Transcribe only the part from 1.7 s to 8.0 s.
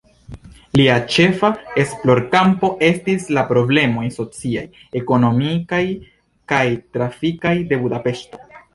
esplorkampo estis la problemoj sociaj, ekonomikaj kaj trafikaj de